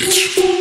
[0.00, 0.59] bitch,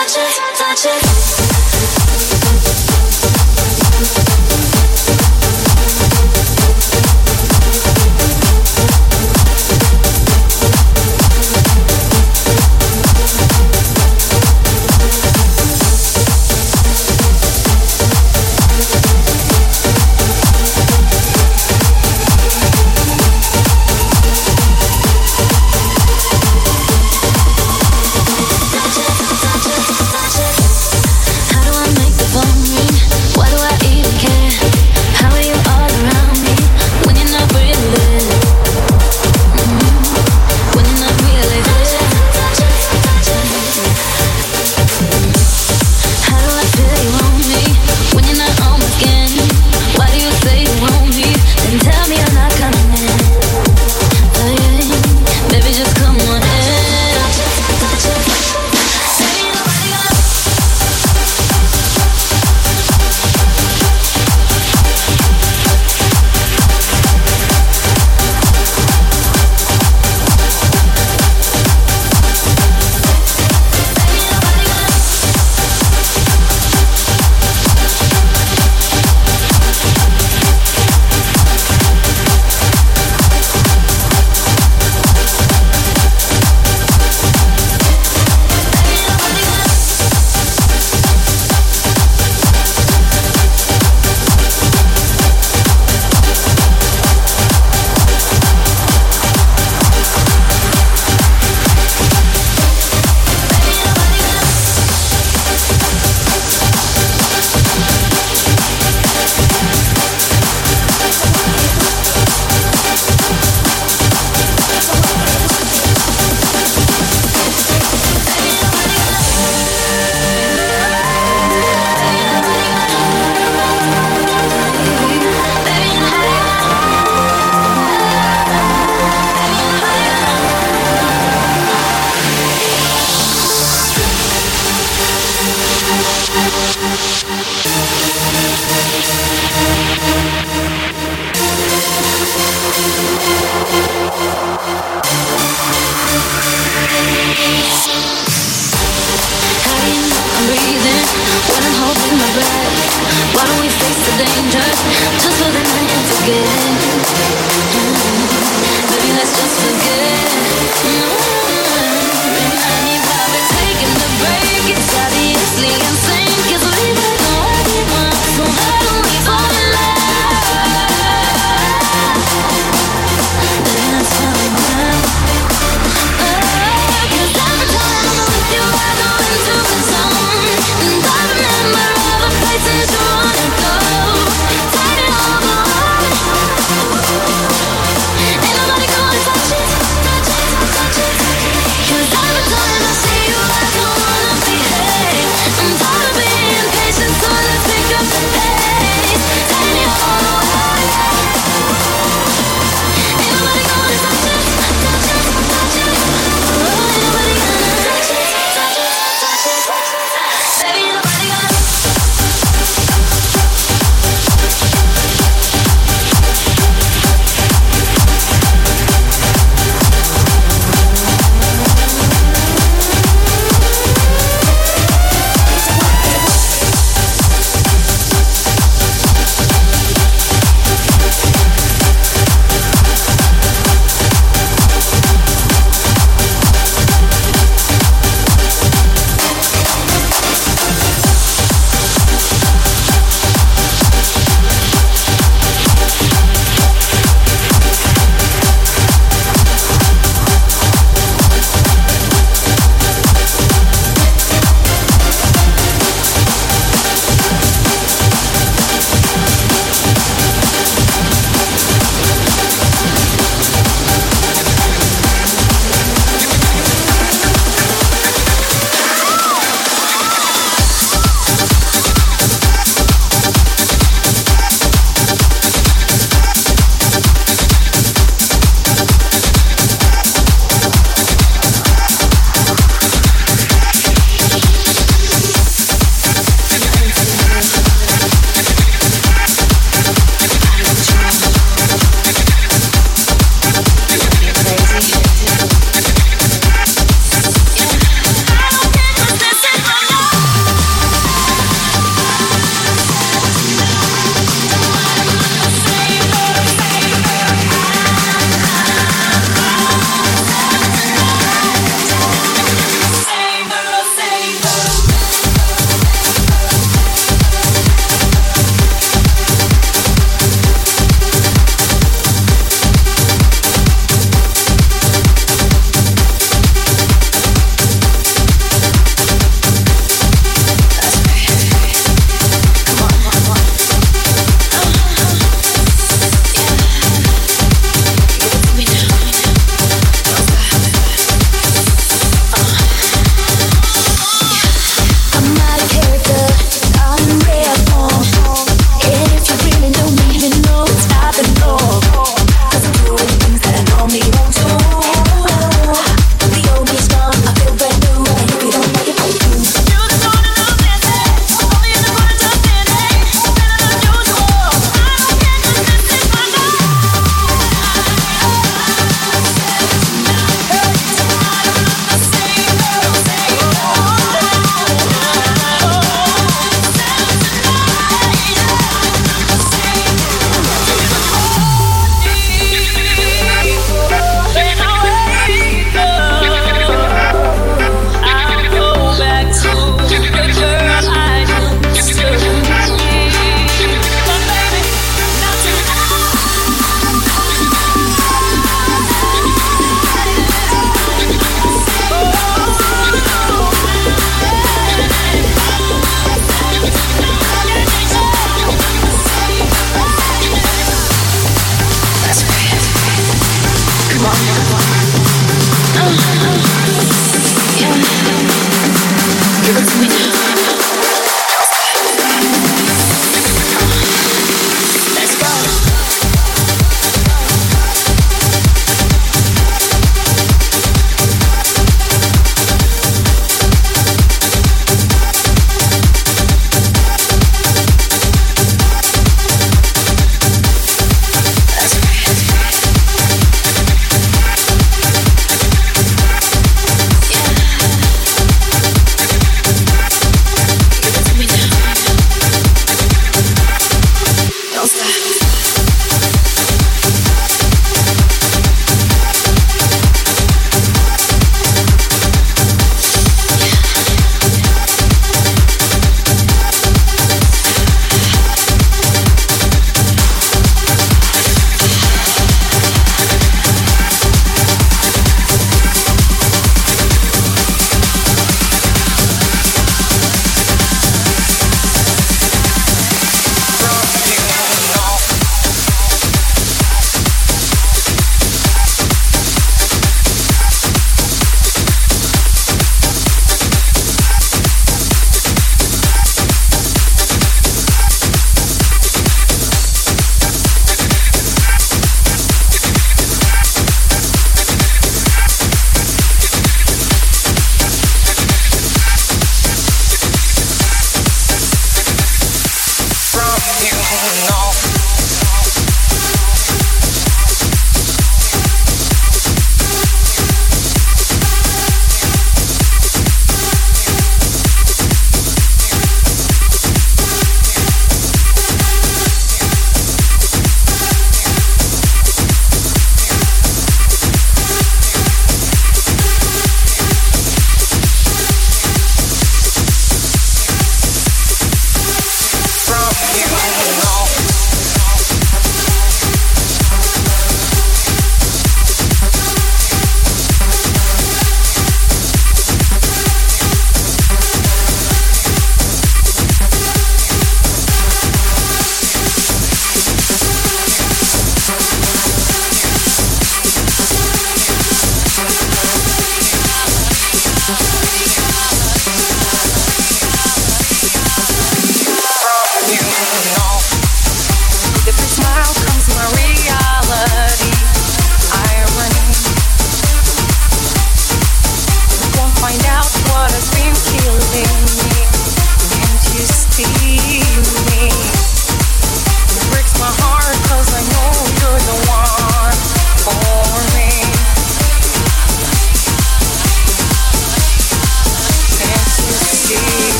[0.00, 1.19] touch it, touch it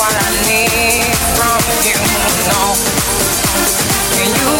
[0.00, 2.00] what I need from you,
[2.48, 2.72] no.
[4.16, 4.59] Can you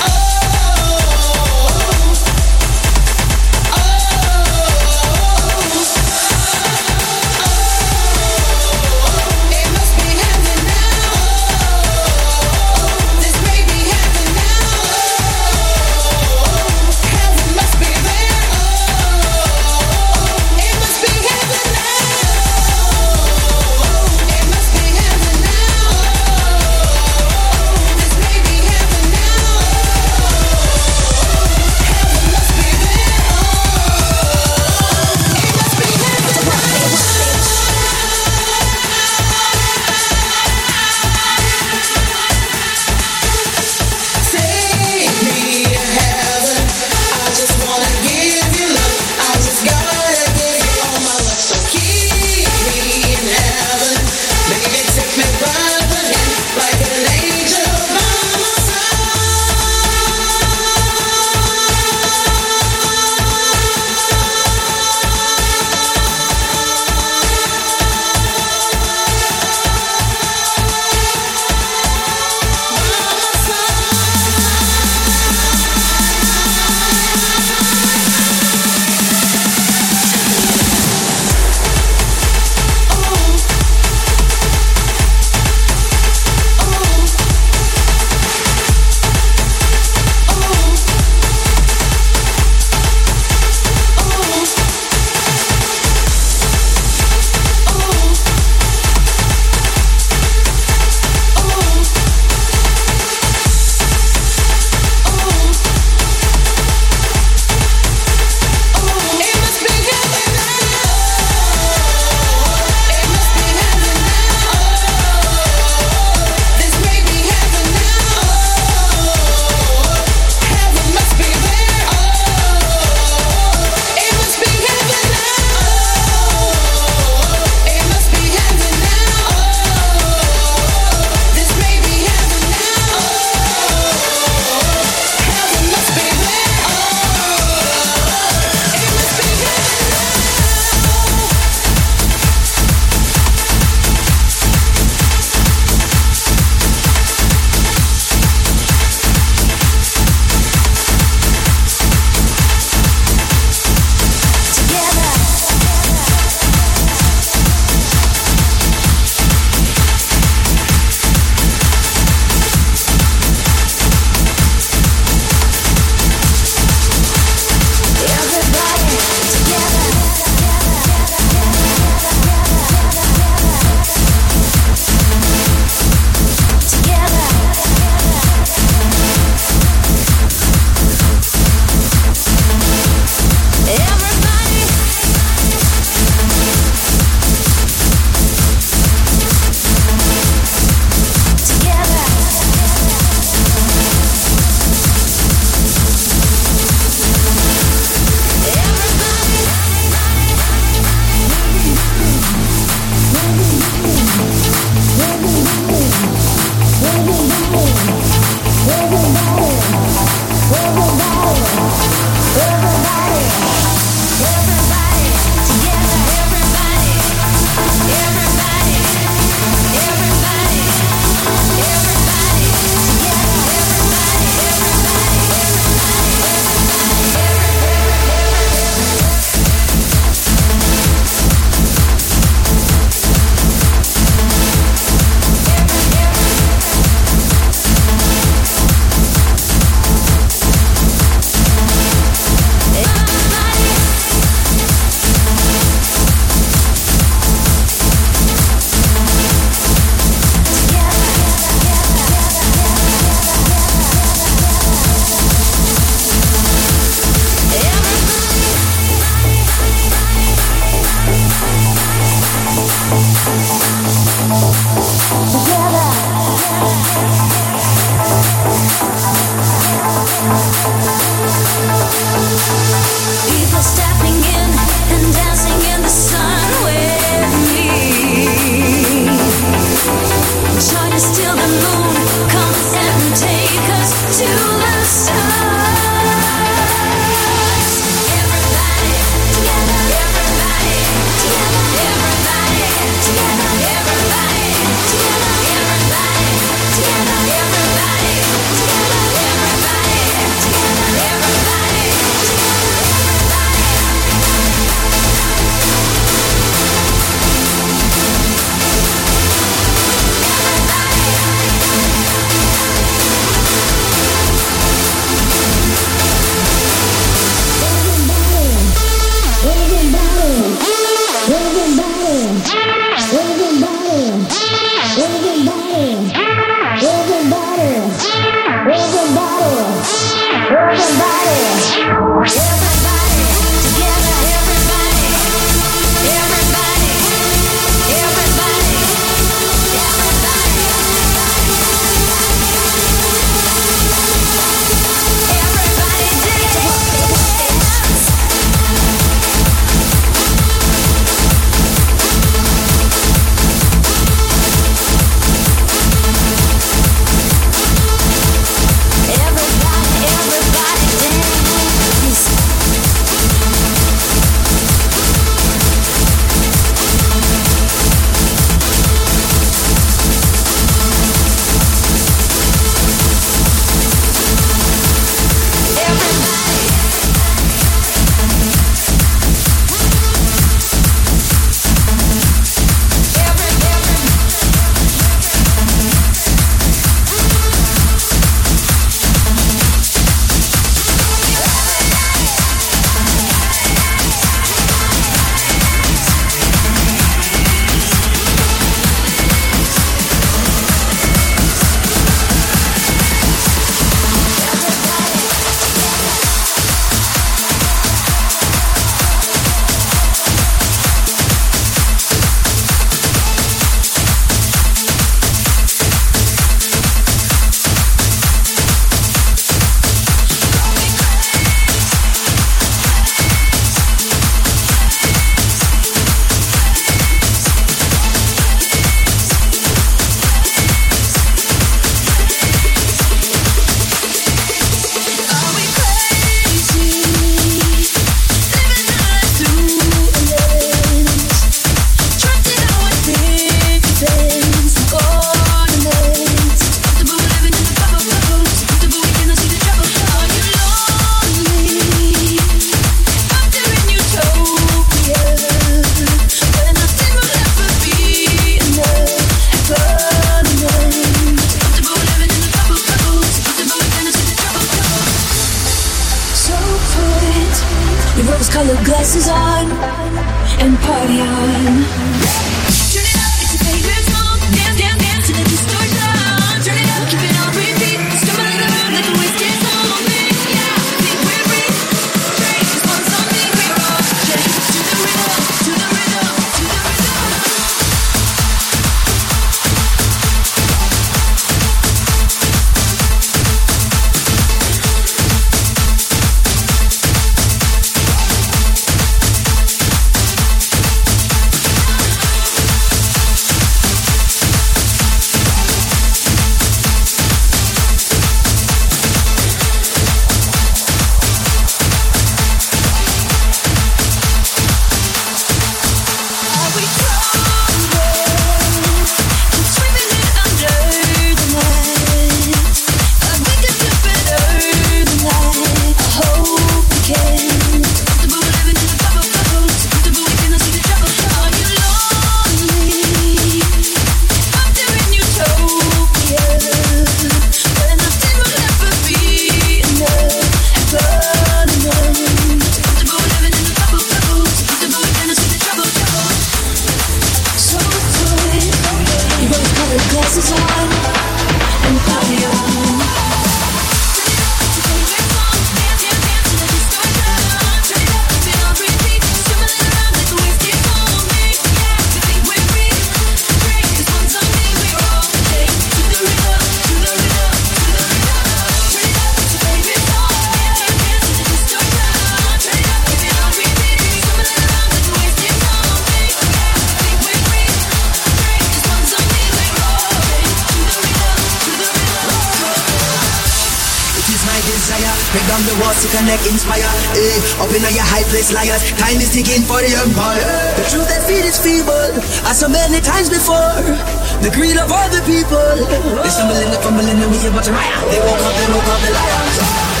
[594.71, 595.59] we love other people.
[595.59, 598.07] They're stumbling and fumbling and we about to riot.
[598.09, 600.00] They woke up, they woke up, they liars.